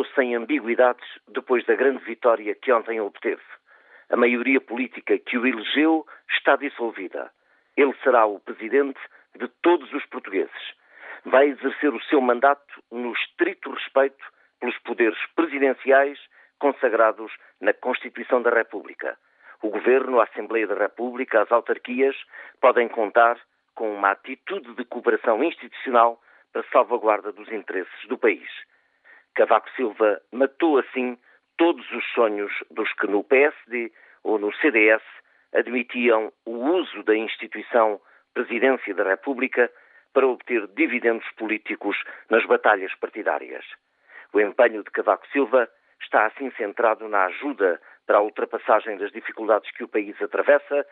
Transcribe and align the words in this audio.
mostrou 0.00 0.04
sem 0.14 0.34
ambiguidades 0.34 1.06
depois 1.28 1.64
da 1.66 1.74
grande 1.74 2.02
vitória 2.04 2.54
que 2.54 2.72
ontem 2.72 3.00
obteve. 3.00 3.42
A 4.10 4.16
maioria 4.16 4.60
política 4.60 5.18
que 5.18 5.36
o 5.36 5.46
elegeu 5.46 6.06
está 6.30 6.56
dissolvida. 6.56 7.30
Ele 7.76 7.94
será 8.02 8.26
o 8.26 8.40
presidente 8.40 8.98
de 9.36 9.48
todos 9.62 9.92
os 9.92 10.04
portugueses. 10.06 10.74
Vai 11.24 11.48
exercer 11.48 11.92
o 11.92 12.02
seu 12.04 12.20
mandato 12.20 12.82
no 12.90 13.12
estrito 13.12 13.70
respeito 13.70 14.24
pelos 14.58 14.78
poderes 14.78 15.18
presidenciais 15.34 16.18
consagrados 16.58 17.32
na 17.60 17.72
Constituição 17.72 18.42
da 18.42 18.50
República. 18.50 19.16
O 19.62 19.70
Governo, 19.70 20.20
a 20.20 20.24
Assembleia 20.24 20.66
da 20.66 20.74
República, 20.74 21.42
as 21.42 21.52
autarquias 21.52 22.16
podem 22.60 22.88
contar 22.88 23.38
com 23.74 23.94
uma 23.94 24.12
atitude 24.12 24.74
de 24.74 24.84
cooperação 24.84 25.42
institucional 25.44 26.20
para 26.52 26.64
salvaguarda 26.72 27.32
dos 27.32 27.50
interesses 27.52 28.08
do 28.08 28.18
país. 28.18 28.48
Cavaco 29.40 29.70
Silva 29.70 30.20
matou 30.30 30.76
assim 30.76 31.16
todos 31.56 31.90
os 31.92 32.04
sonhos 32.12 32.52
dos 32.70 32.92
que 32.92 33.06
no 33.06 33.24
PSD 33.24 33.90
ou 34.22 34.38
no 34.38 34.52
CDS 34.56 35.02
admitiam 35.54 36.30
o 36.44 36.56
uso 36.76 37.02
da 37.04 37.16
instituição 37.16 37.98
Presidência 38.34 38.94
da 38.94 39.02
República 39.02 39.72
para 40.12 40.26
obter 40.26 40.66
dividendos 40.76 41.26
políticos 41.38 41.96
nas 42.28 42.44
batalhas 42.44 42.94
partidárias. 42.96 43.64
O 44.34 44.40
empenho 44.42 44.84
de 44.84 44.90
Cavaco 44.90 45.26
Silva 45.28 45.70
está 46.02 46.26
assim 46.26 46.50
centrado 46.58 47.08
na 47.08 47.24
ajuda 47.24 47.80
para 48.06 48.18
a 48.18 48.22
ultrapassagem 48.22 48.98
das 48.98 49.10
dificuldades 49.10 49.70
que 49.70 49.84
o 49.84 49.88
país 49.88 50.20
atravessa, 50.20 50.86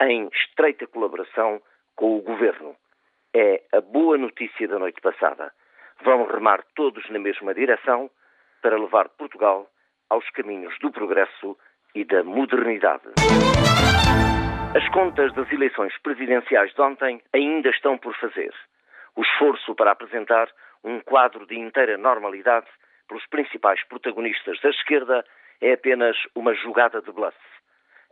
em 0.00 0.28
estreita 0.32 0.88
colaboração 0.88 1.62
com 1.94 2.18
o 2.18 2.20
governo. 2.20 2.74
É 3.32 3.62
a 3.72 3.80
boa 3.80 4.18
notícia 4.18 4.66
da 4.66 4.80
noite 4.80 5.00
passada. 5.00 5.52
Vão 6.04 6.26
remar 6.26 6.64
todos 6.74 7.08
na 7.10 7.18
mesma 7.18 7.54
direção 7.54 8.10
para 8.60 8.78
levar 8.78 9.08
Portugal 9.10 9.68
aos 10.10 10.28
caminhos 10.30 10.76
do 10.80 10.90
progresso 10.90 11.56
e 11.94 12.04
da 12.04 12.24
modernidade. 12.24 13.04
As 14.76 14.88
contas 14.88 15.32
das 15.34 15.50
eleições 15.52 15.92
presidenciais 16.02 16.74
de 16.74 16.80
ontem 16.80 17.22
ainda 17.32 17.68
estão 17.70 17.98
por 17.98 18.16
fazer. 18.16 18.52
O 19.14 19.22
esforço 19.22 19.74
para 19.74 19.92
apresentar 19.92 20.48
um 20.82 20.98
quadro 21.00 21.46
de 21.46 21.58
inteira 21.58 21.96
normalidade 21.96 22.66
pelos 23.06 23.26
principais 23.26 23.82
protagonistas 23.86 24.60
da 24.60 24.70
esquerda 24.70 25.24
é 25.60 25.74
apenas 25.74 26.16
uma 26.34 26.54
jogada 26.54 27.00
de 27.00 27.12
bluff. 27.12 27.36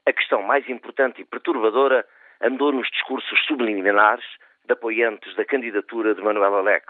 A 0.07 0.13
questão 0.13 0.43
mais 0.43 0.69
importante 0.69 1.23
e 1.23 1.25
perturbadora 1.25 2.07
andou 2.41 2.73
nos 2.73 2.89
discursos 2.91 3.45
subliminares 3.47 4.25
de 4.65 4.73
apoiantes 4.73 5.35
da 5.35 5.45
candidatura 5.45 6.15
de 6.15 6.23
Manuel 6.23 6.55
Alex. 6.55 6.87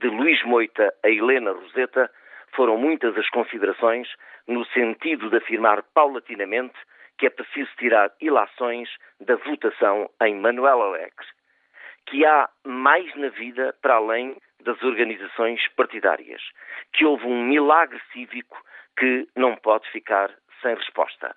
De 0.00 0.08
Luís 0.08 0.42
Moita 0.44 0.92
a 1.02 1.08
Helena 1.08 1.52
Roseta, 1.52 2.10
foram 2.54 2.76
muitas 2.76 3.16
as 3.16 3.28
considerações 3.30 4.08
no 4.46 4.64
sentido 4.66 5.30
de 5.30 5.36
afirmar 5.36 5.82
paulatinamente 5.94 6.74
que 7.18 7.26
é 7.26 7.30
preciso 7.30 7.70
tirar 7.78 8.12
ilações 8.20 8.88
da 9.20 9.36
votação 9.36 10.10
em 10.22 10.34
Manuel 10.34 10.82
Alex, 10.82 11.14
que 12.06 12.24
há 12.24 12.48
mais 12.64 13.14
na 13.16 13.28
vida 13.28 13.74
para 13.80 13.94
além 13.94 14.36
das 14.60 14.82
organizações 14.82 15.66
partidárias, 15.76 16.42
que 16.92 17.04
houve 17.04 17.24
um 17.24 17.42
milagre 17.42 18.00
cívico 18.12 18.60
que 18.98 19.26
não 19.36 19.56
pode 19.56 19.90
ficar 19.90 20.30
sem 20.60 20.74
resposta. 20.74 21.34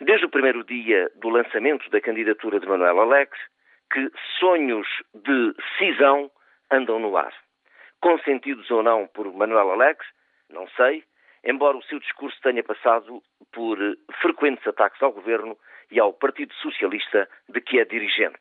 Desde 0.00 0.26
o 0.26 0.30
primeiro 0.30 0.64
dia 0.64 1.10
do 1.16 1.28
lançamento 1.28 1.88
da 1.90 2.00
candidatura 2.00 2.60
de 2.60 2.66
Manuel 2.66 3.00
Alex, 3.00 3.36
que 3.92 4.10
sonhos 4.38 4.86
de 5.14 5.54
cisão 5.78 6.30
andam 6.70 6.98
no 6.98 7.16
ar. 7.16 7.32
Consentidos 8.00 8.70
ou 8.70 8.82
não 8.82 9.06
por 9.06 9.32
Manuel 9.32 9.72
Alex, 9.72 10.06
não 10.48 10.66
sei, 10.70 11.04
embora 11.44 11.76
o 11.76 11.82
seu 11.82 11.98
discurso 12.00 12.40
tenha 12.42 12.62
passado 12.62 13.22
por 13.52 13.78
frequentes 14.20 14.66
ataques 14.66 15.02
ao 15.02 15.12
governo 15.12 15.56
e 15.90 16.00
ao 16.00 16.12
Partido 16.12 16.54
Socialista 16.54 17.28
de 17.48 17.60
que 17.60 17.78
é 17.78 17.84
dirigente. 17.84 18.40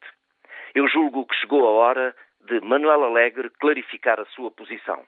Eu 0.73 0.87
julgo 0.87 1.25
que 1.25 1.35
chegou 1.35 1.67
a 1.67 1.71
hora 1.71 2.15
de 2.41 2.61
Manuel 2.61 3.03
Alegre 3.03 3.49
clarificar 3.59 4.19
a 4.19 4.25
sua 4.25 4.51
posição. 4.51 5.03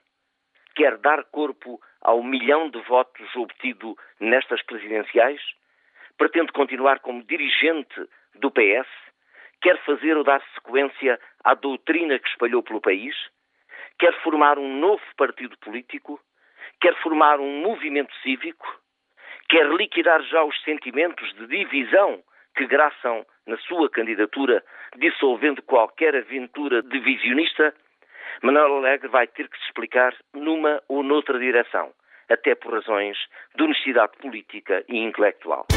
Quer 0.75 0.97
dar 0.97 1.23
corpo 1.25 1.79
ao 2.01 2.23
milhão 2.23 2.69
de 2.69 2.81
votos 2.81 3.35
obtido 3.35 3.95
nestas 4.19 4.61
presidenciais? 4.63 5.41
Pretende 6.17 6.51
continuar 6.51 6.99
como 6.99 7.23
dirigente 7.23 8.07
do 8.35 8.51
PS? 8.51 8.87
Quer 9.61 9.77
fazer 9.85 10.17
ou 10.17 10.23
dar 10.23 10.41
sequência 10.55 11.19
à 11.43 11.53
doutrina 11.53 12.17
que 12.19 12.27
espalhou 12.27 12.63
pelo 12.63 12.81
país? 12.81 13.15
Quer 13.99 14.13
formar 14.21 14.57
um 14.57 14.79
novo 14.79 15.01
partido 15.17 15.57
político? 15.59 16.19
Quer 16.79 16.95
formar 17.01 17.39
um 17.39 17.61
movimento 17.61 18.13
cívico? 18.23 18.65
Quer 19.49 19.67
liquidar 19.67 20.21
já 20.23 20.43
os 20.43 20.59
sentimentos 20.63 21.33
de 21.35 21.47
divisão 21.47 22.21
que 22.55 22.65
graçam 22.65 23.25
na 23.45 23.57
sua 23.57 23.89
candidatura, 23.89 24.63
dissolvendo 24.97 25.61
qualquer 25.61 26.15
aventura 26.15 26.81
divisionista? 26.81 27.73
Manuel 28.41 28.77
Alegre 28.77 29.07
vai 29.09 29.27
ter 29.27 29.47
que 29.47 29.57
se 29.57 29.65
explicar 29.65 30.15
numa 30.33 30.81
ou 30.87 31.03
noutra 31.03 31.37
direção, 31.37 31.91
até 32.29 32.55
por 32.55 32.73
razões 32.73 33.17
de 33.55 33.63
honestidade 33.63 34.13
política 34.17 34.83
e 34.87 34.97
intelectual. 34.97 35.67